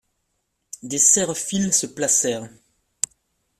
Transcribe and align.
Des 0.81 0.97
serre-files 0.97 1.73
se 1.75 1.85
placèrent. 1.85 2.49